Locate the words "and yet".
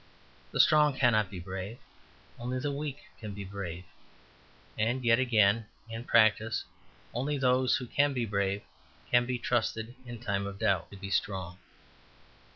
4.75-5.19